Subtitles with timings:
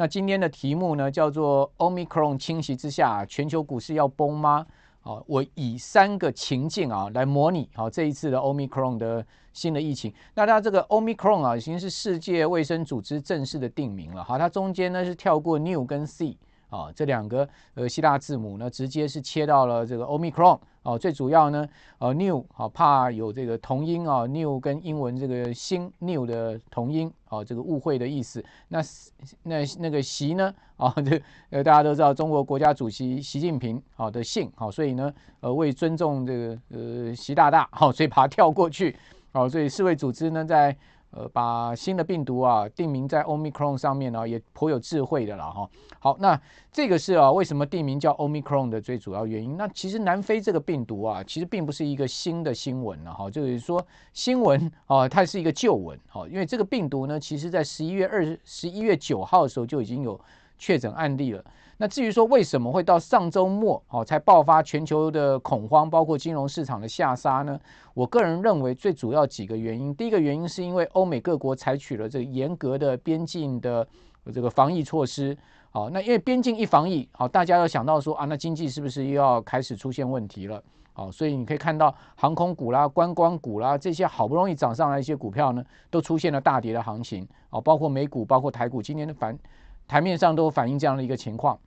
[0.00, 4.64] 那今天的题目呢，叫做 Omicron 侵袭之下，全球股市要崩吗？
[5.02, 10.10] 好，我以三个情境啊来模拟好这一次的 Omicron 的新的疫情。
[10.32, 14.24] 那它这个 Omicron 啊，已经是世界卫生组织正式的定名了。
[14.24, 16.34] 好，它中间呢是跳过 New 跟 C。
[16.70, 21.68] 啊，这两个呃希腊字母呢，直接是切到了这个 Omicron 哦，最主要呢，
[21.98, 28.42] 呃，New 啊，怕有这个同音啊，New 跟英文这个新 New 的同音啊，这个误会的意思。
[28.68, 28.80] 那
[29.42, 38.96] 那那个习呢啊，这呃大家都知道中国国家主席习近平啊的姓啊，所以呢呃为尊重这个呃习大大好，所以把它跳过去
[39.32, 40.76] 啊，所以世卫组织呢在。
[41.10, 45.68] 呃，把新的病毒啊定名在 Omicron 上面呢，也颇有智慧的了哈。
[45.98, 49.56] 好，那这个是啊，为什么定名叫 Omicron 的最主要原因？
[49.56, 60.18] 那其实南非这个病毒啊，其实并不是一个新的新闻了哈，就是说新闻啊，它是一个旧闻哈，因为这个病毒呢，其实在十一月二十、十一月九号的时候就已经有
[60.58, 61.44] 确诊案例了。
[61.82, 67.58] 那至于说为什么会到上周末哦才爆发全球的恐慌，包括金融市场的下杀呢？
[67.94, 73.88] 我个人认为最主要几个原因，第一个原因是因为欧美各国采取了这个严格的边境的
[74.30, 75.34] 这个防疫措施，
[75.70, 80.62] 好，那因为边境一防疫，好，大家要想到说啊，那经济是不是又要开始出现问题了？
[80.92, 89.38] 好，所以你可以看到航空股啦、观光股啦这些好不容易涨上来一些股票呢，都出现了大跌的行情，啊，包括美股、包括台股，今天的反
[89.88, 91.58] 台面上都反映这样的一个情况。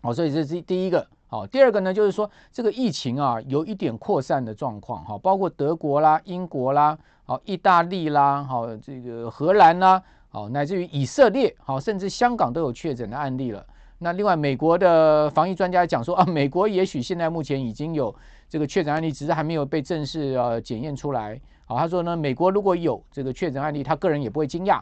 [0.00, 1.06] 好，所以这是第一个。
[1.26, 5.04] 好，第二个呢，就是说这个疫情啊，有一点扩散的状况。
[5.04, 13.64] 哈，包括德国啦、英国啦、好、意大利啦、好这个荷兰啦，好乃至于以色列，好甚至香港都有确诊的案例了。
[13.98, 18.12] 那另外，美国的防疫专家讲说啊，美国也许现在目前已经有
[18.48, 21.40] 这个确诊案例，只是还没有被正式呃检验出来。
[21.64, 24.80] 好，他说呢，美国如果有这个确诊案例，他个人也不会惊讶。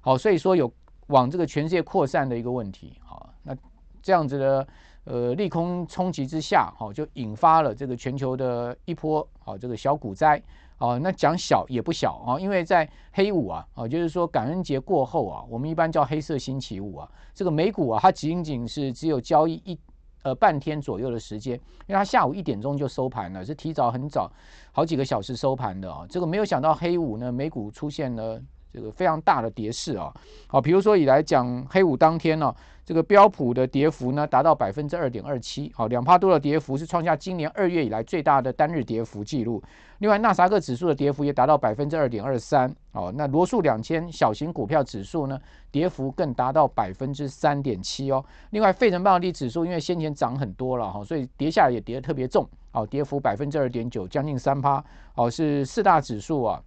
[0.00, 0.72] 好，所以说有
[1.08, 2.94] 往这个全世界扩散的一个问题。
[3.04, 3.54] 好，那。
[4.02, 4.66] 这样子的
[5.04, 10.42] 呃利空冲击之下，好，就引发了这个全球的一波好这个小股灾
[10.78, 10.98] 啊。
[10.98, 19.78] 那讲小也不小啊，因为在黑五啊啊，就是说感恩节过后啊，我们一般叫黑色星期五啊，这个美股啊，它仅仅是只有交易一
[20.22, 21.54] 呃半天左右的时间，
[21.86, 24.30] 因为它下午一点钟就收盘了，是提早很早
[24.72, 26.06] 好几个小时收盘的啊。
[26.08, 28.40] 这个没有想到黑五呢，美股出现了
[28.72, 30.12] 这个非常大的跌势啊。
[30.46, 32.56] 好，比如说以来讲黑五当天呢、啊。
[32.82, 39.62] 这个标普的跌幅呢，达到百分之二点二七，好，两趴多的跌幅是创下今年二月以来最大的单日跌幅记录。
[39.98, 45.38] 另外，纳斯克指数的跌幅也达到百分之二点二三，哦，那罗素两千小型股票指数呢，
[45.70, 48.24] 跌幅更达到百分之三点七哦。
[48.50, 56.60] 另外，费城半导体指数因为先前涨很多了哈，所以跌下来也跌得特别重，哦，跌幅百分之二点九，将近三趴，哦，是四大指数啊，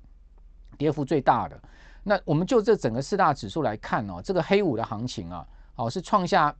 [0.77, 1.59] 跌幅最大的。
[2.03, 5.45] 那我们就这整个四大指数来看哦，这个黑五的行情啊。
[5.75, 6.55] 哦，是创下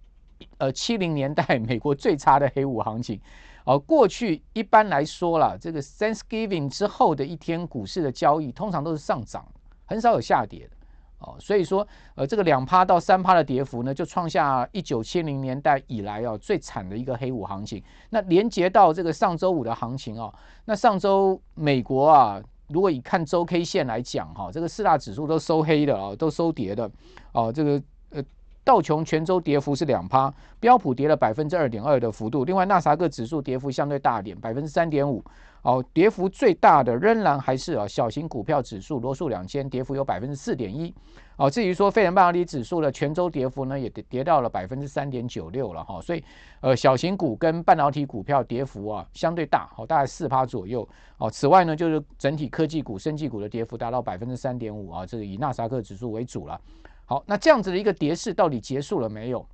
[0.57, 3.21] 呃七零年代美国最差的黑五行情。
[3.63, 9.47] 哦，过去一般来说啦，这个 Thanksgiving 之后的一天股市的交易通常都是上涨，
[9.85, 10.75] 很少有下跌的。
[11.19, 17.81] 哦，所以说呃这个两趴到三趴的跌幅呢，就创下一九七零年代以来啊最惨的一个黑五行情。
[18.09, 20.33] 那连接到这个上周五的行情啊，
[20.65, 22.41] 那上周美国啊，
[22.73, 26.89] 如果以看周 K 线来讲哈，这个四大指数都收黑的啊，都收跌的。
[27.31, 28.23] 哦，这个呃。
[28.65, 32.45] 道琼全周跌幅是两趴，标普跌了百分之二点二的幅度。
[32.45, 35.21] 另外，纳斯达克指数跌幅相对大点，百分之三点五。
[35.63, 40.95] 哦，跌幅最大的仍然还是啊小型股票指数罗素两千，跌幅有百分之四点一。
[41.35, 45.99] 哦，至于说费城半导体指数的全周跌幅呢，也跌跌到了百分之三点九六了哈。
[46.01, 46.23] 所以，
[46.61, 50.87] 呃，小型股跟半导体股票跌幅啊相对大，好，大概四趴左右。
[51.17, 56.59] 哦，此外呢，就是整体科技股、生技股的跌幅达到百分之三点五啊，这个以纳斯克指数为主了。
[57.05, 59.45] 好，那这样子的一个跌势到底结束了没有？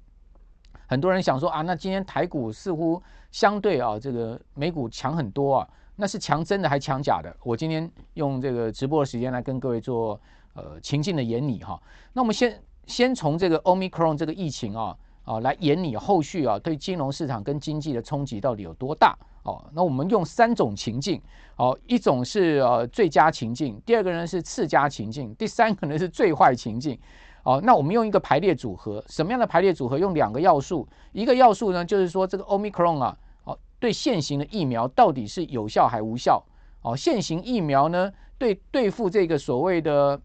[0.85, 3.01] 很多人想说啊，那今天台股似乎
[3.31, 7.35] 相对啊这个美股强很多啊，那是强真的还强假的？
[7.43, 10.19] 我今天用这个直播的时间来跟各位做
[10.53, 11.81] 呃情境的演拟哈。
[12.13, 19.17] 那我们先先从这个 Omicron 这个疫情啊啊来演拟后续啊对金融市场跟经济的冲击到底有多大？
[19.43, 21.19] 哦，那我们用三种情境，
[21.55, 26.99] 哦，一种是呃最佳情境，第二个呢是次佳情境，第三个呢是最坏情境。
[27.43, 29.97] 哦，那我们用一个排列组合，什么样的排列组合？
[29.97, 36.43] 用两个要素，一个要素呢，就是说这个 Omicron 啊，哦，对现行的疫苗到底是有效还无效？
[36.81, 40.19] 哦，现行疫苗呢，对对付这个所谓的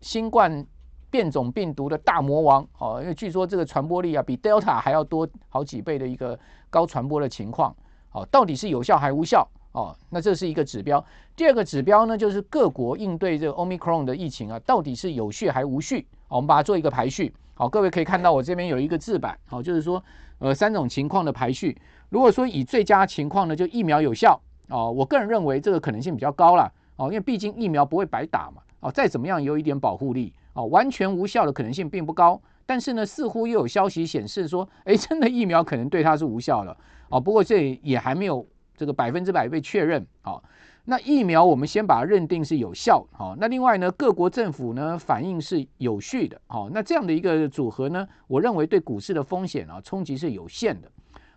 [0.00, 0.64] 新冠
[1.10, 6.38] 变种病毒的大魔王，哦，因为据说这个传播力啊，比 Delta 还要多好几倍的一个
[6.70, 7.74] 高传播的情况，
[8.12, 9.48] 哦，到底是有效还无效？
[9.72, 11.04] 哦，那这是一个指标。
[11.36, 16.06] 第二个指标呢，就是各国应对这个 Omicron 的疫情啊，到底是有序还无序？
[16.28, 17.32] 我们把它做一个排序。
[17.54, 20.02] 好，各位可以看到我这边有一个字板，好，就是说
[20.38, 21.76] 呃三种情况的排序。
[22.08, 32.40] 如果说以最佳情况呢，就疫苗有效哦，我个人认为这个可能性比较高了哦，因为毕竟疫苗不会白打嘛，哦，再怎么样也有一点保护力哦，完全无效的可能性并不高。
[32.64, 36.76] 但是呢，似乎又有消息显示说，哎，真的疫苗可能对它是无效了
[37.08, 37.18] 哦。
[37.18, 38.46] 不过这也还没有
[38.76, 40.42] 这个百分之百被确认哦。
[40.84, 43.34] 那疫苗我们先把它认定是有效哦。
[43.40, 46.70] 那另外呢，各国政府呢反应是有序的哦。
[46.72, 50.90] 那这样的一个组合呢，我认为对股市的风险啊冲击是有限的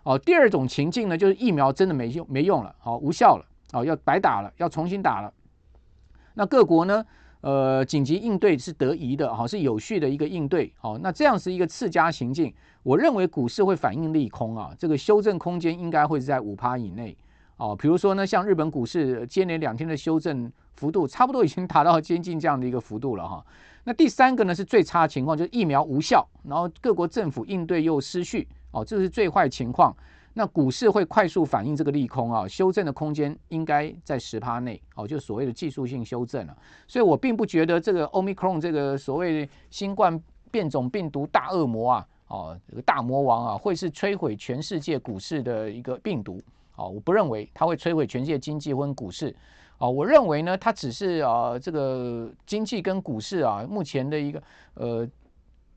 [0.04, 0.20] 哦。
[0.20, 5.34] 第二种情境呢，就是疫苗真的没用没用了，好无效了，哦要白打了，要重新打了。
[6.34, 7.06] 那各国呢？
[7.42, 12.54] 呃，紧急应对是得宜的，哈，是有序的一个应对，好，那这样是一个次佳情境，
[12.84, 17.18] 我认为股市会反应利空啊，这个修正空间应该会是在五趴以内，
[17.58, 23.44] 哦，比如说呢，像日本股市接连两天的修正幅度，差不多已经达到接近这样的一个幅度了哈。
[23.84, 29.96] 那第三个呢是最差情况，就是疫苗无效，然后各国政府应对又失序，哦，这是最坏情况。
[30.34, 36.58] 那股市会快速反映这个利空啊，修正的空间应该在十趴内，哦，就所谓的技术性修正了。
[36.88, 40.18] 所以我并不觉得这个 Omicron 这个所谓新冠
[40.50, 46.42] 变种病毒大恶魔啊，哦，这个大魔王啊，会是摧毁全世界股市的一个病毒。
[46.78, 49.36] 哦，我不认为它会摧毁全世界经济或股市。
[49.80, 54.42] 哦，我认为呢，它只是啊，这个经济跟股市啊，目前的一个
[54.76, 55.08] 呃。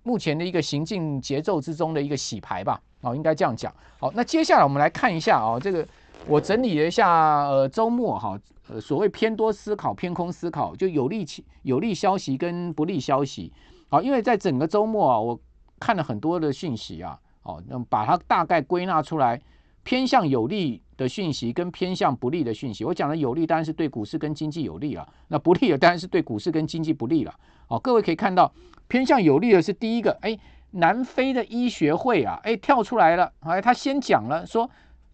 [0.04, 3.74] 目前的一个行进节奏之中的一个洗牌吧，哦，应该这样讲。
[3.98, 5.86] 好，那接下来我们来看一下啊，这个
[6.26, 11.26] 我整理了一下，呃，周末哈，呃，所谓偏多思考、偏空思考，就有利
[11.62, 13.52] 有利消息跟不利消息。
[13.88, 15.40] 好，因为在整个周末啊，我
[15.80, 19.40] 看了很多的讯息啊，哦，那把它大概归纳出来，
[19.84, 22.84] 偏向有利的讯息跟偏向不利的讯息。
[22.84, 27.32] 我讲的有利当然是对股市跟经济有利了，那不利的当然是对股市跟经济不利了。
[27.68, 28.52] 好，各位可以看到。
[28.86, 30.38] 偏向有利的是第一个，哎，
[30.72, 34.68] 南非的医学会啊，哎，跳出来了，哎，他先讲了，说，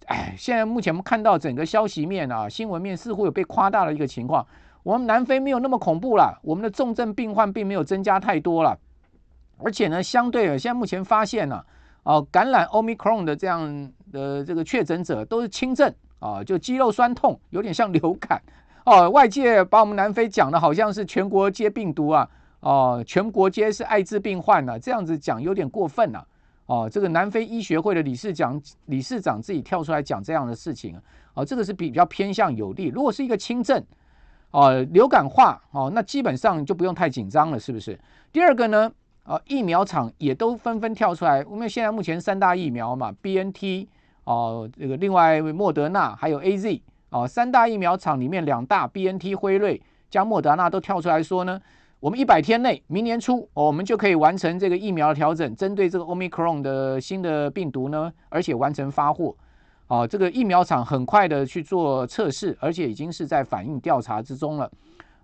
[0.07, 4.45] 哎，现在目前我们看到整个消息面啊，新闻面似乎有被夸大的一个情况，
[4.83, 8.77] 我们南非没有那么恐怖了，我们的重症病患并没有增加太多了，
[9.59, 11.65] 而且呢，相对的，现在目前发现呢，
[12.03, 18.43] 哦，感染 Omicron 的这样的这个确诊者都是轻症啊，就肌肉酸痛，有点像流感，
[18.85, 22.29] 哦，外界把我们南非讲的好像是全国皆病毒啊。
[22.61, 26.27] 哦，全国皆是艾滋病患了，这样子讲有点过分了。
[26.67, 30.95] 哦，这个南非医学会的理事长理事长自己跳出来讲这样的事情，
[31.33, 32.89] 哦，这个是比较偏向有利。
[32.89, 33.83] 如果是一个轻症，
[34.51, 37.99] 哦，流感化，哦，那基本上就不用太紧张了，是不是？
[38.31, 38.93] 第二个呢，
[39.31, 43.87] 啊，疫苗厂也都纷纷跳出来，我们现在目前三大疫苗嘛，BNT，
[44.25, 46.81] 哦，这个另外莫德纳还有 AZ，
[47.11, 49.81] 哦，三大疫苗厂里面两大 BNT 辉瑞
[50.11, 51.61] 加莫德纳都跳出来说呢。
[52.01, 59.37] 我们一百天内，明年初，哦，我们就可以完成这个疫苗的调整，针对这个 Omicron 的新的病毒呢，而且完成发货。
[59.87, 64.69] 哦，这个疫苗厂很快的去做测试，而且已经是在反应调查之中了。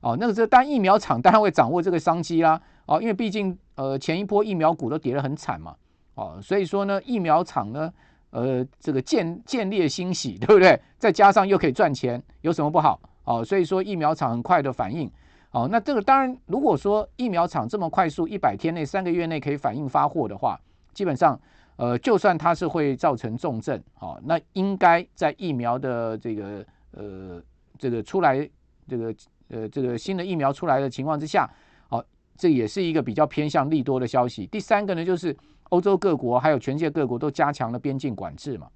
[0.01, 2.61] 哦，那个这单疫苗厂当然会掌握这个商机啦。
[2.87, 5.75] 哦，因为毕竟呃前一波疫苗股都跌得很惨嘛。
[6.15, 7.93] 哦，所以说呢，疫苗厂呢，
[8.31, 10.81] 呃，这个见见猎心喜，对不对？
[10.99, 13.01] 再加上又可以赚钱，有什么不好？
[13.25, 15.11] 哦，所以说疫苗厂很快的反应。
[15.51, 20.59] 哦，那这个当然，如果说疫苗厂这么快速，一百天内、三个月内可以反应发货的话，
[20.93, 21.39] 基本上，
[21.77, 27.43] 呃，就算它是会造成重症，哦，那应该在疫苗的这个呃
[27.79, 28.49] 这个出来，
[28.87, 29.15] 这个
[29.49, 31.49] 呃这个新的疫苗出来的情况之下，
[31.89, 32.05] 哦，
[32.37, 34.47] 这也是一个比较偏向利多的消息。
[34.47, 35.37] 第三个呢，就是
[35.71, 38.69] 欧洲各国还有全世界各国都加强了边境管制嘛。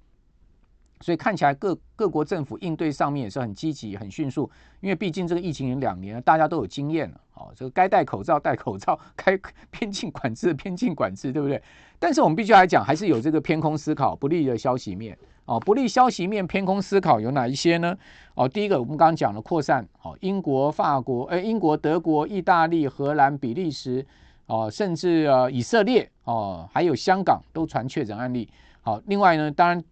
[1.01, 4.47] 所以看起来各各国政府应对上面也是很积极、很迅速，
[4.81, 7.19] 因为毕竟这个疫情已经两年了，大家都有经验了。
[7.33, 9.35] 哦，这个该戴口罩戴口罩，该
[9.71, 11.59] 边境管制边境管制，对不对？
[11.97, 15.17] 但是我们必须来讲，还是有这个偏空思考、不利的消息面。
[15.45, 17.97] 哦，不利消息面偏空思考有哪一些呢？
[18.35, 24.05] 哦，第一个我们刚刚讲了扩散，哦，英国、法国，哎，英国、德国、意大利、荷兰、比利时，
[24.45, 28.47] 哦，甚至呃以色列，哦，还有香港都传确诊案例。
[28.81, 29.83] 好，另外呢，当然。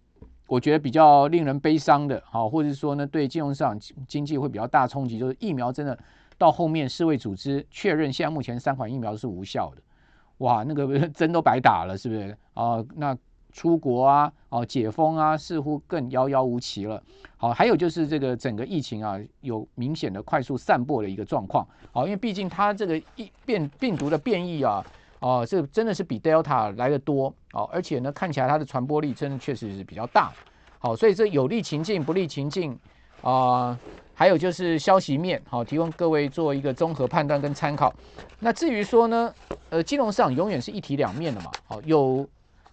[0.47, 5.95] 我觉得比较令人悲伤的，好，或者说呢，对金融市场经济会比较大冲击，就是疫苗真的
[6.39, 9.81] 到后面世卫组织确认，现在目前三款疫苗是无效的，
[10.39, 12.83] 哇，那个 针都白打了，是不是啊？
[12.95, 13.15] 那
[13.51, 17.01] 出国啊，哦，解封啊，似乎更遥遥无期了。
[17.37, 21.67] 好，还有就是这个整个疫情啊，有明显的快速散播的一个状况。
[21.91, 24.85] 好，因为毕竟它这个疫变病毒的变异啊。
[25.21, 30.31] 哦，这真的是比 Delta 来的多哦，而且呢，看起来它的传播力真的确实是比较大。
[30.77, 32.79] 好，所以这有利情境、不利情境
[33.21, 33.77] 啊、
[34.13, 37.93] 还有就是消息面，好，提供各位做一个综合判断跟参考。
[38.39, 39.33] 那至于说呢，
[39.69, 42.25] 呃，金融市场永远是一体两面的嘛，好，有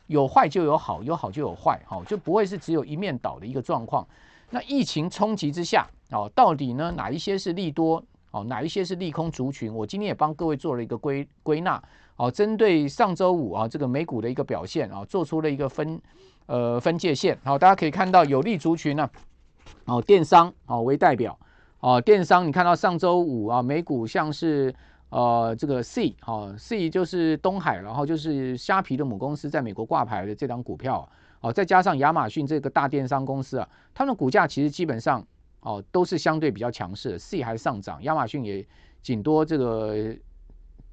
[0.06, 4.06] 有坏就有好，有好就有坏，好，就不会是只有一面倒的一个状况。
[4.50, 9.74] 那疫情冲击之下，哦，到底呢哪一些是利多，哦，哪一些是利空族群？
[9.74, 11.82] 我今天也帮各位做了一个归归纳，
[12.16, 16.00] 哦，针对上周五啊这个美股的一个表现啊，做出了一个分
[16.46, 19.08] 呃分界线，好，大家可以看到有利族群呢。
[19.86, 21.36] 哦，电商哦为代表
[21.80, 24.72] 哦，电商你看到上周五啊，美股像是
[25.10, 31.08] 呃这个 C 哦，C 就是东海，然后就是虾皮的母公司在美国挂牌的这档股票
[31.40, 35.24] 哦，再加上亚马逊这个大电商公司啊，他们的股价其实基本上
[35.60, 38.66] 哦都是相对比较强势，C 还是上涨，亚马逊也
[39.00, 40.14] 仅多这个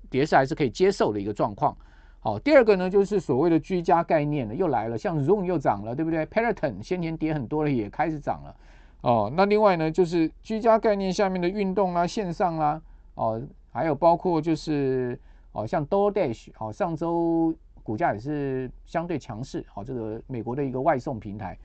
[0.10, 1.76] 跌势还是可以接受的一个状况。
[2.20, 8.56] 好，第二个呢就是所谓的居家概念呢又来了，像 Zoom 又涨了，对不对？Peloton 先前跌很多了，也开始涨了。
[9.02, 12.82] 哦，那另外呢，就是居家概念下面的运动啊、线上啦，
[13.16, 13.42] 哦，
[13.74, 15.20] 还有包括就是
[15.52, 17.54] 哦，像 DoorDash，哦，上周
[17.84, 21.58] 股价也是相对强势，好、哦，这个美国的一个外送平台，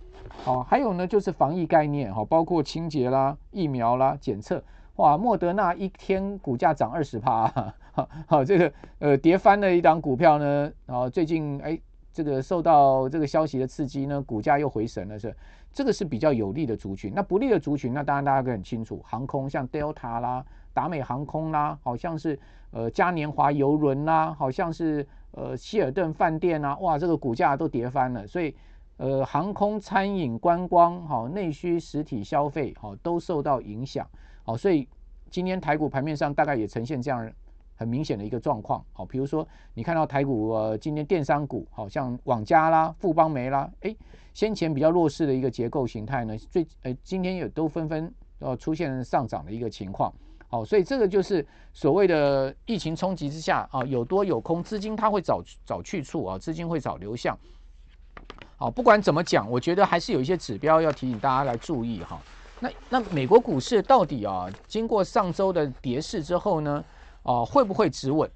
[0.45, 4.61] 哦，还有呢就是防疫概念，哈、包括清洁啦、疫苗啦、检测，
[4.97, 7.47] 哇，莫德纳一天股价涨二十趴，
[7.93, 11.79] 好，好，这个呃跌翻了一档股票呢，然后最近哎。
[12.11, 15.33] 这个受到这个消息的刺激呢，股价又回神了，是
[15.73, 17.13] 这个是比较有利的族群。
[17.15, 22.39] 那不利的族群，那当然大家都很清楚，航空像 Delta 啦、达美航空啦，好像是
[22.71, 28.27] 呃嘉年华游轮啦，好像是呃希尔顿饭店啊，哇，这个股价都跌翻了。
[28.27, 28.55] 所以
[28.97, 34.07] 呃航空、餐饮、观光，好内需、实体消费，好都受到影响。
[34.43, 34.89] 好，所以
[35.31, 37.31] 今天台股盘面上大概也呈现这样。
[37.81, 43.71] 很明显的一个状况，好，比如说你看到台股呃，今天电商股好像网家啦、富邦媒啦，
[44.39, 50.15] 先前比较弱势的一个结构形态呢，最呃今天也都纷纷呃出现上涨的一个情况，
[50.47, 57.37] 好，所以这个就是所谓的疫情冲击之下啊，有多有空，资金它会找找去处啊，资金会找流向，
[58.57, 62.23] 好，不管怎么讲，我觉得还是有一些指标要提醒大家来注意哈。
[62.61, 66.85] 那那美国股市到底啊，经过上周的跌势之后呢？
[67.25, 68.31] 啊，会不会止稳？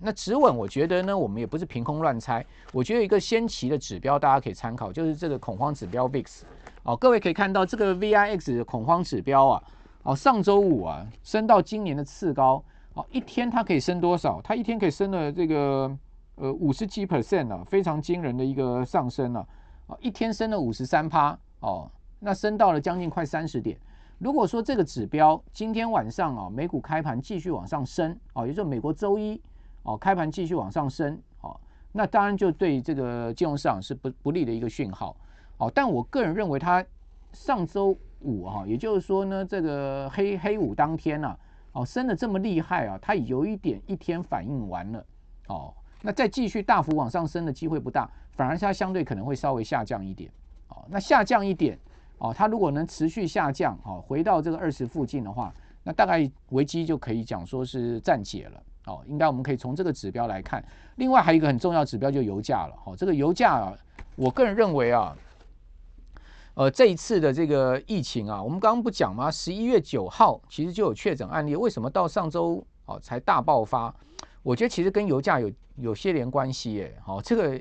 [0.00, 2.44] 那止稳，我觉得呢，我们也不是凭空乱猜。
[2.72, 6.42] 我觉得一个先期的指标，大家可以参考，就是这个恐慌指标 VIX。
[6.84, 9.62] 哦，各位可以看到这个 VIX 的恐慌指标啊，
[10.04, 12.62] 哦，上周五啊升到今年的次高，
[12.94, 14.40] 哦，一天它可以升多少？
[14.42, 15.94] 它一天可以升了这个
[16.36, 19.46] 呃五十几 percent 啊，非常惊人的一个上升啊，
[19.88, 21.90] 啊，一天升了五十三趴，哦，
[22.20, 23.78] 那升到了将近快三十点。
[24.18, 29.40] 如果说这个指标今天晚上啊，美股开盘继续往上升啊，也就是美国周一
[29.82, 31.58] 哦开盘继续往上升哦，
[31.92, 35.16] 那当然就对这个金融市场是不不利的一个讯号
[35.58, 35.70] 哦。
[35.74, 36.84] 但我个人认为，它
[37.32, 41.36] 上周五哈，也就是说呢，这个黑黑五当天呐，
[41.72, 45.04] 哦升的这么厉害啊，它有一点一天反应完了
[45.48, 50.30] 哦，那再继续大幅往上升的机会不大，反而它相对可能会稍微下降一点
[50.68, 50.84] 哦。
[50.88, 51.78] 那下降一点。
[52.20, 55.54] 哦，它如果能持续下降，哦，回到这个二十附近的话，
[55.84, 58.60] 那大概危机就可以讲说是暂解了。
[58.88, 60.64] 哦，应该我们可以从这个指标来看。
[60.96, 62.74] 另外还有一个很重要指标就是油价了。
[62.84, 63.72] 哦，这个油价啊，
[64.16, 65.16] 我个人认为啊，
[66.54, 69.30] 呃，这一次的这个疫情啊，我们刚刚不讲吗？
[69.30, 73.94] 十一月九号其实就有确诊案例，为什么到上周哦才大爆发？
[74.42, 76.96] 我觉得其实跟油价有有些连关系耶。
[77.04, 77.60] 好，这个。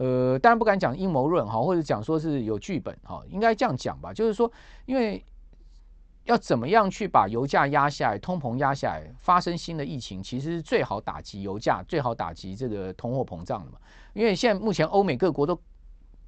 [0.00, 4.48] 呃，当然不敢讲阴谋论哈，或者讲说是有剧本哈，应该这样讲吧，就是说，
[4.86, 5.20] 因为
[6.28, 13.78] 要怎么样去把油价压下来，通膨压下来，发生新的疫情，其实是最好打击油价，最好打击这个通货膨胀的嘛。
[14.12, 15.60] 因为现在目前欧美各国都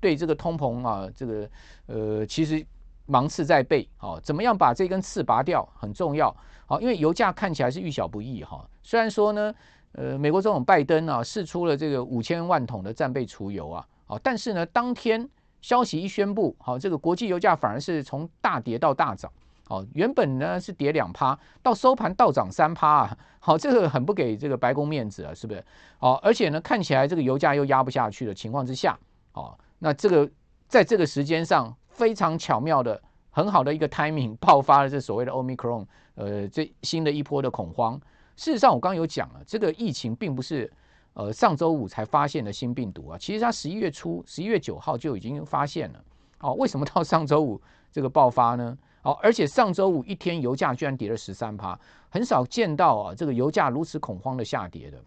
[0.01, 1.51] 对这个通膨啊，这个
[1.87, 2.67] 呃，其实
[3.07, 6.35] 芒刺在背，好，怎么样把这根刺拔掉很重要，
[6.67, 9.55] 好，因为油价看起来是遇小不易哈，虽然说呢。
[9.95, 15.29] 呃，美国总统拜登啊，试出了这个五千万桶的战备储油啊，好，但是呢，当天
[15.61, 19.29] 消息一宣布，好，这个国际油价反而是从大跌到大涨，
[19.71, 25.65] 好，原本呢是跌两趴，到收盘倒涨三趴啊，好，这个很不给这个白宫面子啊，是不是？
[25.97, 28.99] 好，而且呢，看起来这个油价又压不下去的情况之下，
[29.31, 30.29] 好，那这个
[30.67, 33.01] 在这个时间上非常巧妙的、
[33.31, 35.87] 很好的一个 timing 爆发了这所谓的 Omicron，
[36.17, 37.95] 呃，这新的一波的恐慌。
[38.35, 40.69] 事实上，我刚刚有讲了，这个疫情并不是
[41.13, 46.05] 呃上周五才发现的新病毒啊，其实它十一月初，十一月九号就已经发现了。
[46.41, 47.63] 哦，为什么到上周五
[47.93, 48.77] 这个爆发呢？
[49.03, 51.79] 哦，而且上周五一天油价居然跌了十三趴，
[52.09, 55.03] 很少见到啊这个油价如此恐慌的下跌的。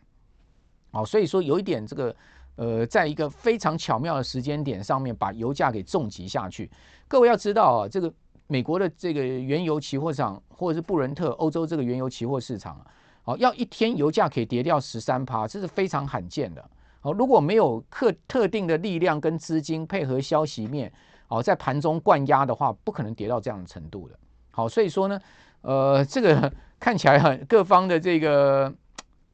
[0.92, 2.16] 哦，所以说有一点这个
[2.56, 6.70] 呃，在一个非常巧妙的时间点上面把油价给重击下去。
[7.08, 8.12] 各位要知道啊，这个
[8.48, 12.86] 美国的这个原油期货市场，或者是布伦特欧洲这个原油期货市场啊，
[13.26, 16.64] 哦，要一天油价可以跌掉十三趴，这是非常罕见的。
[17.02, 20.92] 哦，如果没有特特定的力量跟资金配合消息面，
[21.34, 24.16] 哦，在盘中灌压的话，不可能跌到这样的程度的。
[24.52, 25.20] 好，所以说呢，
[25.62, 28.72] 呃，这个 看起来很各方的这个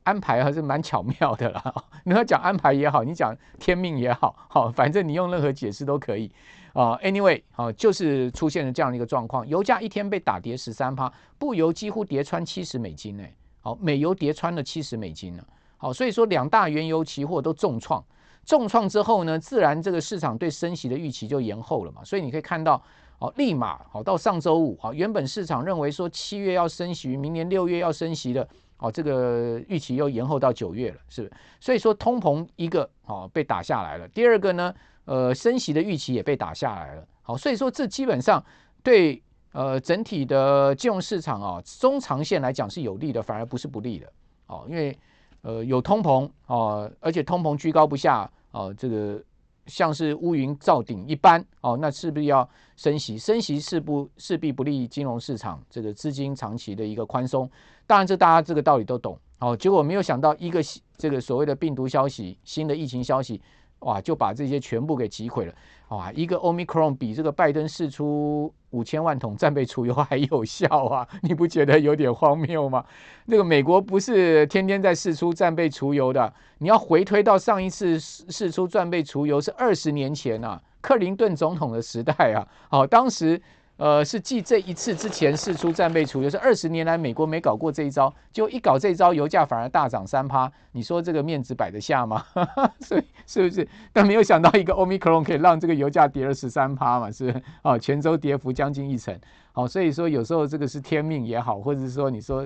[0.03, 1.73] 安排还是蛮巧妙的啦。
[2.05, 6.31] 你要讲安排也好，你讲天命也好，好，反正你用任何解释都可以
[6.71, 6.95] 啊。
[7.03, 13.25] Anyway，好，就是出现了这样的一个状况，油价一天被打跌十三趴，布油几乎跌穿七十美金呢。
[13.59, 15.43] 好，美油跌穿了七十美金了。
[15.75, 18.01] 好，所以说两大原油期货都重创，
[18.49, 22.03] 重创之后呢，自然这个市场对升息的预期就延后了嘛。
[22.03, 22.81] 所以你可以看到，
[23.19, 31.33] 好，立马好到上周五，好，原本市场认为说七月要升息，明年六月要升息的，好，这个预期又延后到九月了，是不是？
[31.59, 34.73] 所以说通膨一个好被打下来了，第二个呢，
[35.05, 37.07] 呃，升息的预期也被打下来了。
[37.21, 38.43] 好，所以说这基本上
[38.81, 44.11] 对呃整体的金融市场啊，中长线来讲是有利的，反而不是不利的。
[44.47, 44.97] 哦，因为
[45.43, 49.21] 呃，有通膨哦，而且通膨居高不下哦，这个
[49.67, 53.17] 像是乌云罩顶一般哦，那是不是要升息？
[53.17, 57.49] 升息势不势必不利于金融市场这个资金长期的一个宽松。
[57.85, 59.55] 当然，这大家这个道理都懂哦。
[59.55, 60.61] 结果没有想到一个
[60.97, 63.41] 这个所谓的病毒消息、新的疫情消息，
[63.79, 65.53] 哇，就把这些全部给击毁了。
[65.89, 71.07] 哇，一个 Omicron 比这个拜登试出五千万桶战备储油还有效啊！
[71.23, 72.85] 你不觉得有点荒谬吗？
[73.25, 83.41] 那个美国不是天天在试出战备储油的，你要回推到上一次试试出战备储油是二十年前啊，克林顿总统的时代啊，好，当时。
[83.79, 90.51] 呃，是继这一次之前试出战备储油，是二十年来美国没搞过这一招，就一搞这一招，油价反而大涨三趴。
[90.73, 92.21] 你说这个面子摆得下吗？
[92.81, 93.65] 所以是不是？
[93.93, 97.09] 但没有想到一个 Omicron 可以让这个油价跌了十三趴嘛？
[97.09, 97.43] 是不是？
[97.61, 99.17] 啊，全周跌幅将近一成。
[99.53, 102.45] 好，所以说有时候这个是天命也好，或者是说你说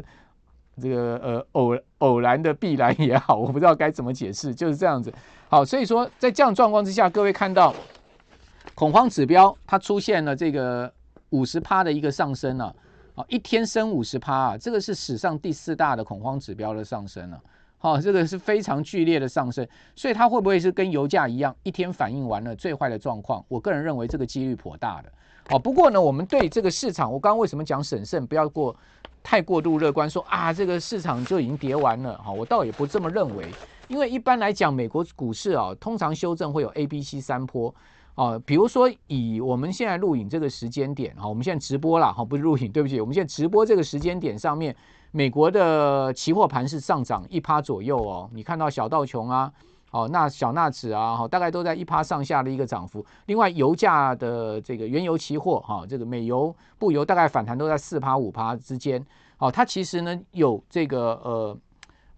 [0.80, 5.12] 这个呃偶偶然的必然也好，我不知道该怎么解释，就是这样子。
[5.50, 7.74] 好，所以说在这样状况之下，各位看到
[8.76, 10.94] 恐慌指标它出现了这个。
[11.34, 12.74] 五十趴的一个上升了，
[13.16, 17.42] 啊，一天升五十趴啊，这个是史上第四大的恐慌指标的上升了，
[17.80, 23.44] 好，这个是非常剧烈的上升，所以它会不会是跟油价一样，一天反应完了最坏的状况？
[23.48, 25.12] 我个人认为这个几率颇大的，
[25.50, 28.76] 好，不过呢，我们对这个市场，我刚刚为什么讲审慎，不要过
[29.24, 33.48] 太过度乐观，说啊，这个市场就已经跌完了，好，我倒也不这么认为，
[33.88, 37.74] 因为一般来讲，美国股市啊，通常修正会有 A、B、C 三波。
[38.16, 44.76] 哦，比如说以我们现在录影这个时间点，哈，我们现在直播了，哈，不是录影，对不起，我们现在直播这个时间点上面，
[45.12, 48.30] 美国的期货盘是上涨一趴左右哦。
[48.32, 49.52] 你看到小道琼啊，
[49.90, 53.04] 哦，那小纳指啊，哈，大概都在一趴上下的一个涨幅。
[53.26, 59.04] 另外，油价的这个原油期货，哈，这个美油、布油大概反弹都在四趴五趴之间。
[59.40, 61.58] 哦，它其实呢有这个呃，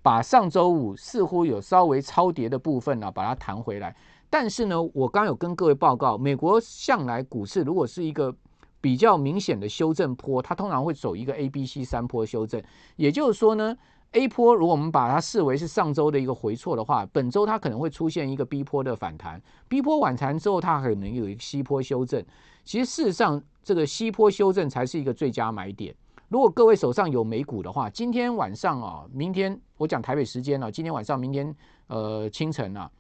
[0.02, 3.96] 把上周五似乎有稍微超跌的部分呢，把它弹回来。
[4.38, 8.36] 但是呢，我刚有跟各位报告，美国向来股市如果是一个
[8.82, 12.62] 比较明显的修正波，它通常会走一个 A、B、C 三波修正。
[12.98, 13.74] 也就是说呢
[14.12, 19.42] ，A 波如果我们把它视为是上周的一个回错的话，本周它可能会出现一个 B 波的反弹。
[19.70, 22.22] B 波反弹之后，它可能有一个 C 波修正。
[22.66, 25.96] 其实事实上，这个 C 波修正才是一个最佳买点。
[26.28, 31.56] 如果各位手上有美股的话，今天晚上啊，明天我讲台北时间啊，今天晚上、明天
[31.88, 32.92] 呃清晨啊。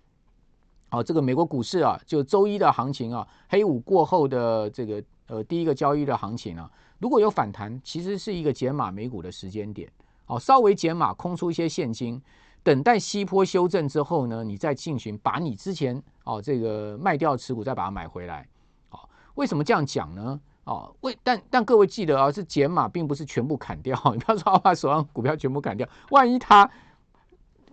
[0.95, 9.91] 好，这个美国股市啊，就周一的行情啊，黑五过后的这个呃第一个交易的行情啊，如果有反弹，其实是一个减码美股的时间点。
[10.23, 12.21] 好，稍微减码空出一些现金，
[12.63, 18.47] 等待西坡修正之后呢，你再进行把你之前哦这个卖掉持股再把它买回来。
[18.88, 20.39] 好，为什么这样讲呢？
[20.63, 24.01] 哦，为但但各位记得啊，是减码，并不是全部砍掉。
[24.15, 26.71] 你不要说 把手上股票全部砍掉，万一它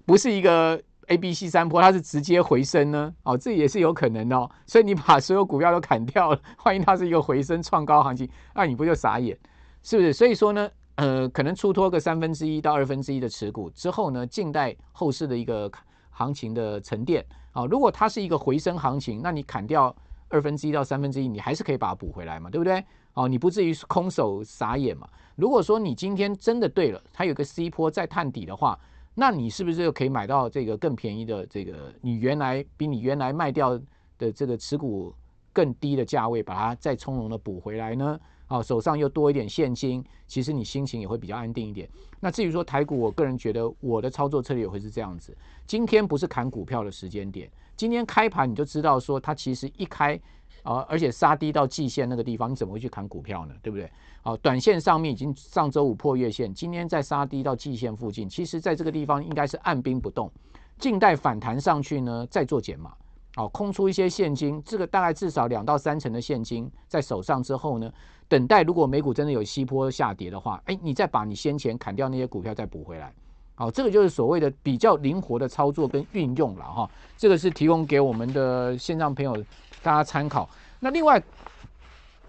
[0.04, 0.82] 不是一个。
[1.09, 3.12] A、B、C 三波，它是直接回升呢？
[3.25, 4.49] 哦，这也是有可能哦。
[4.67, 9.37] 所以你把所有股票都砍掉了，万一它是一个回升创高行情，那你不就傻眼？
[9.83, 10.12] 是不是？
[10.12, 15.71] 所以说呢，呃，可能出脱个三分之一到二分之一的持股之后呢，静待后市的一个
[16.11, 17.25] 行情的沉淀。
[17.53, 19.95] 啊，如果它是一个回升行情，那你砍掉
[20.29, 22.83] 二分之一到三分之一，你还是可以把它补回来嘛，对不对？
[23.15, 25.07] 哦，你不至于空手傻眼嘛。
[25.35, 28.79] 如果说你今天真的对了，它有个 C 波在探底的话。
[29.14, 31.92] 那你是不是就可以买到这个更便宜的这个？
[32.01, 33.79] 你原来比你原来卖掉
[34.18, 35.14] 的这个持股
[35.53, 38.18] 更低的价位，把它再从容的补回来呢？
[38.46, 41.88] 啊，手上又多一点现金，其实你心情也会比较安定一点。
[42.20, 45.37] 那至于说台股，我个人觉得我的操作策略也会是这样子。
[45.66, 50.20] 今天不是砍股票的时间点，今天开盘你就知道说它其实一开
[50.62, 53.55] 啊，而且杀低到季线那个地方，你怎么会去砍股票呢？
[53.62, 53.90] 对不对？
[54.22, 60.31] 好，短线上面已经上周五破月线，今天再杀低到季线附近，其实在这个地方应该是按兵不动，
[60.79, 62.92] 静待反弹上去呢，再做减码。
[63.35, 67.90] 好，空出一些现金，这个大概至少两到三成的现金在手上之后呢，
[68.29, 73.12] 等待如果美股真的有西坡下跌的话，哎，你再把你先前砍掉那些股票再补回来。
[73.55, 76.90] 好，这个就是所谓的比较灵活的操作跟运用了哈。
[77.16, 79.37] 这个是提供给我们的线上朋友
[79.83, 80.49] 大家参考。
[80.81, 81.23] 那另外，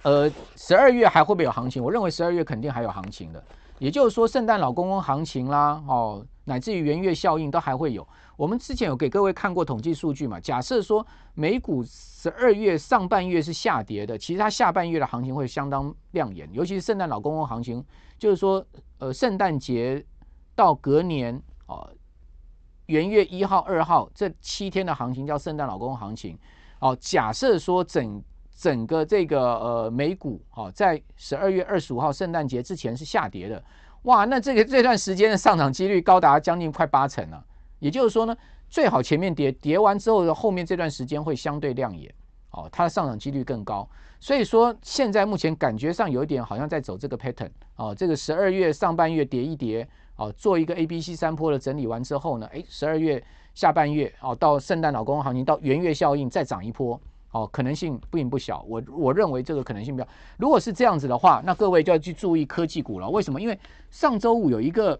[0.01, 1.83] 呃，十二月还会不会有行情？
[1.83, 3.43] 我认为十二月肯定还有行情的。
[3.79, 8.07] 也就是说，圣诞老公公行情啦，哦，乃至于元月效应都还会有。
[8.35, 10.39] 我们之前有给各位看过统计数据嘛？
[10.39, 17.83] 假设说美股十二月上半月是下跌的，其实它下半月的行情会相当亮眼，尤其是圣诞老公公行情，
[18.17, 18.65] 就是说，
[18.99, 20.03] 呃，圣诞节
[20.55, 21.89] 到隔年哦，
[22.87, 26.37] 元月一号、二号这七天的行情叫圣诞老公公行情。
[26.83, 28.21] 哦，假设说整
[28.53, 33.63] 整个这个呃美股哦，在十二月二十五号圣诞节之前是下跌的，
[34.01, 37.41] 哇，那这个这段时间的上涨几率高达将近快八成了。
[37.79, 38.35] 也就是说呢，
[38.69, 42.13] 最好前面跌跌完之后的后面这段时间会相对亮眼，
[42.51, 43.89] 哦，它的上涨几率更高。
[44.19, 56.99] 所以说现在目前感觉上有一点好像在走这个 pattern，哦，这个十二月上半月跌一跌，哦，做一个 A、B、C 三波的整理完之后呢，诶，十二月下半月哦，到圣诞老公行情到元月效应再涨一波，
[57.31, 58.63] 哦，可能性不不小。
[58.67, 63.09] 我我认为这个可能性比较，如果是这样子的话，那各位就要去注意科技股了。
[63.09, 63.39] 为什么？
[63.39, 64.99] 因为上周五有一个。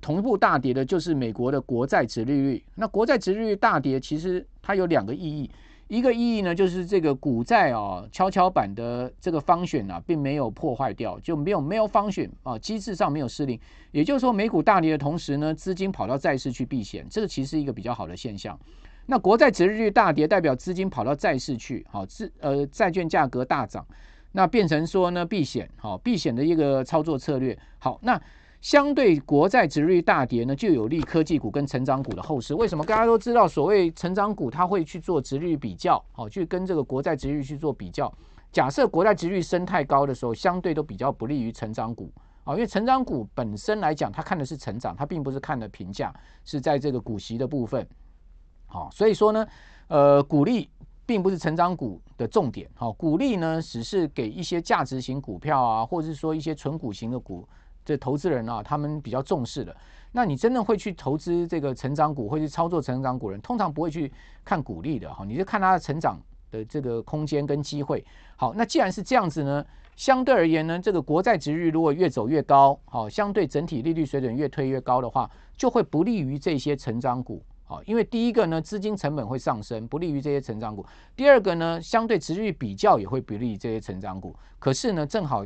[0.00, 2.64] 同步大跌的就是美国的国债殖利率。
[2.74, 5.48] 那国债殖利率大跌，其实它有两个意义。
[5.92, 13.60] 一个意义呢，就是这个股债啊，跷跷板的这个方选啊，并没有破坏掉，就没有没有方选啊，机制上没有失灵。
[13.90, 18.58] 也就是说，美股大跌的同时呢，资金跑到债市去避险，这个其实是一个比较好的现象。
[19.04, 23.86] 那国债值日率大跌，代表资金跑到债市去，好，资呃债券价格大涨，
[24.32, 27.58] 那变成说呢避险，好避险的一个操作策略。
[27.78, 28.18] 好，那。
[28.62, 32.54] 相对国债殖利率大跌呢，就有利科技股跟成长股的后市。
[32.54, 32.84] 为什么？
[32.84, 38.10] 大家都知道，所谓成长股，它会去做殖利率比较，好，去跟这个国债殖利率去做比较。
[38.52, 42.08] 假设国债殖利率升太高的时候，相对都比较不利于成长股，
[42.44, 47.84] 啊，因为成长股本身来讲，它看的是成长，它并不是看的评价，是在这个股息的部分。
[48.66, 49.44] 好，所以说呢，
[49.88, 50.70] 呃，股利
[51.04, 57.44] 并不是成长股的重点，好，股利呢只是给一些价值型股票啊，或者是说一些纯股型的股。
[57.84, 59.76] 这投资人啊，他们比较重视的。
[60.14, 64.12] 那你真的会去投资这个成长股，会去操作成长股人，通常不会去
[64.44, 68.04] 看股利的哈，你就看它的成长的这个空间跟机会。
[68.36, 69.64] 好，那既然是这样子呢，
[69.96, 77.42] 相对而言呢，这个国债殖率如果越走越高，好，相对整体利率水准越推越高的话，就会不利于这些成长股。
[77.64, 80.84] 好，因为第一个呢，资金成本会上升，不利于这些成长股；
[81.16, 84.36] 第二个呢，相对殖率比较也会不利于这些成长股。
[84.58, 85.42] 可是呢，正好。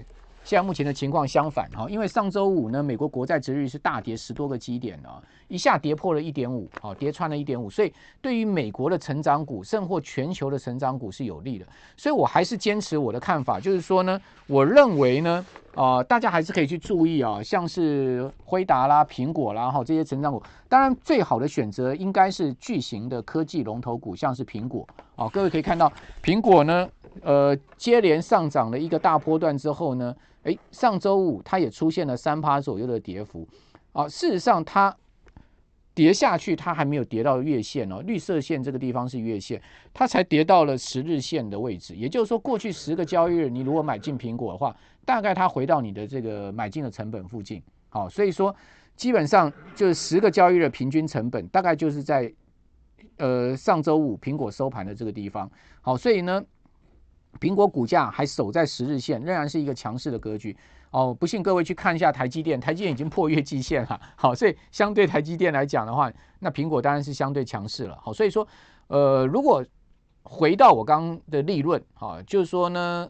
[0.46, 5.08] 现在目前的情况相反哈，因为上周五呢，美国国债殖利率是大跌十多个基点的，
[5.48, 26.88] 一下跌破了一点五，好，跌穿了一点五，所以对于美国的成长股，甚或全球的成长股是有利的，所以我还是坚持我的看法，就是说呢，我认为呢，啊、大家还是可以去注意啊，像是辉达啦、苹果啦哈这些成长股，当然最好的选择应该是巨型的科技龙头股，像是苹果，啊，各位可以看到苹果呢，
[27.22, 30.14] 呃，接连上涨了一个大波段之后呢。
[30.46, 33.46] 诶，上周五它也出现了三趴左右的跌幅，
[33.92, 34.96] 啊，事实上它
[35.92, 39.60] 跌下去，它还没有跌到月线哦，绿色线这个地方是月线，
[39.92, 41.96] 它才跌到了十日线的位置。
[41.96, 47.60] 也就是说，过去十个交易日，你如果买进苹果的话，大概它回到你的这个买进的成本附近。
[47.88, 48.54] 好，所以说
[48.94, 52.32] 基本上就是十个交易日平均成本，大概就是在
[53.16, 55.50] 呃上周五苹果收盘的这个地方。
[55.80, 56.40] 好，所以呢。
[57.38, 60.56] 苹果股价还守在十日线，仍然是一个强势的格局
[60.90, 61.14] 哦。
[61.14, 64.00] 不信各位去看一下台积电，台积电已经破月季线了。
[64.16, 67.98] 好，所以相对台积电来讲的话，那苹果当然是相对强势了。
[68.02, 68.46] 好，所以说，
[68.88, 69.64] 呃，如果
[70.22, 73.08] 回到我刚的立论，哈，就是说呢，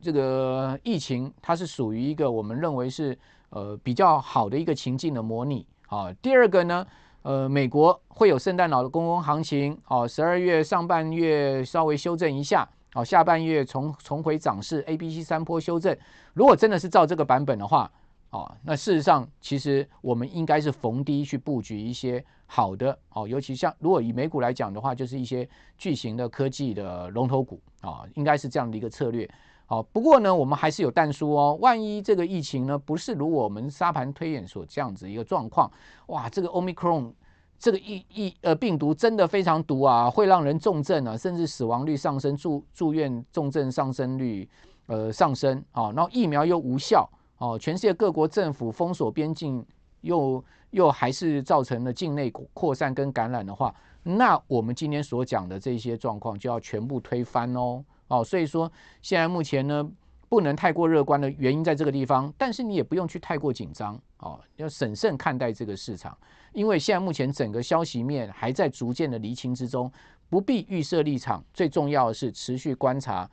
[0.00, 3.18] 这个疫情它是属于一个我们认为是
[3.50, 5.66] 呃比较好的一个情境的模拟。
[5.88, 6.86] 好，第二个呢，
[7.22, 12.68] 呃，美国会有圣诞老公公行情，哦，十二月上半月稍微修正一下。
[12.96, 15.94] 好，下半月重重回涨势，A、B、C 三波修正。
[16.32, 17.92] 如果真的是照这个版本的话，
[18.30, 29.30] 哦，那事实上其实我们应该是逢低去布局一些好的哦，尤其像如果以美股来讲的话，就是一些巨型的科技的龙头股啊，应该是这样的一个策略。
[29.66, 35.70] 好，不过呢，我们还是有但书哦，万一这个疫情呢不是如我们沙盘推演所这样子一个状况，
[36.06, 37.12] 哇，这个 Omicron
[37.58, 44.48] 这个疫疫呃病毒真的非常毒啊，会让人重症啊，甚至死亡率上升，住住院重症上升率
[44.86, 49.64] 呃上升啊，然后疫苗又无效哦，全世界各国政府封锁边境，
[50.02, 58.70] 又又还是造成了境内扩散跟感染的话，那我们今天所讲的这些状况就要全部推翻哦哦，所以说
[59.02, 59.90] 现在目前呢。
[60.28, 66.16] 不能太过乐观的原因在这个地方，但是你也不用去太过紧张哦，要审慎看待这个市场，
[66.52, 69.92] 因为现在目前整个消息面还在逐渐的厘清之中，
[70.30, 73.30] 不必预设立场，最重要的是持续观察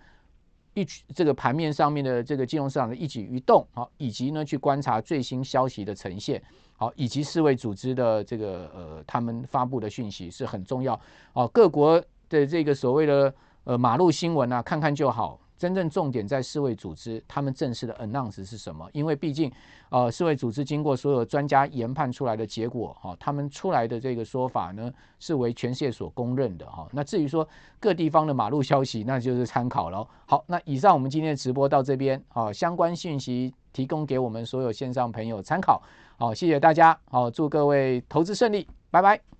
[0.73, 0.83] 一
[1.15, 6.41] 这个盘面上面的这个金融市场的一举一动，好，以及呢去观察最新消息的呈现，
[6.75, 10.99] 好，以及世卫组织的这个呃他们发布的讯息是很重要
[11.31, 15.39] 哦，各国的这个所谓的呃马路新闻啊，看看就好。
[15.63, 18.85] 真正重点在世卫组织，他们正式的 announce 是什么？
[18.91, 19.49] 因为毕竟，
[19.87, 26.89] 呃，世卫组织经过所有专家研判出来的结果，哈、哦，他们出来的这个说法呢，是为全世界所公认的，哈、哦。
[26.91, 27.47] 那至于说
[27.79, 30.05] 各地方的马路消息，那就是参考喽。
[30.25, 35.81] 好，那以上我们今天的直播到这边，好、哦，相关讯息提供给我们所有线上朋友参考，
[36.17, 39.32] 好、哦，谢谢大家，好、哦，祝各位投资顺利，拜拜。